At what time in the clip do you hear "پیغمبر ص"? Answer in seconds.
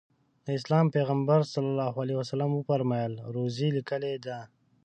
0.95-1.53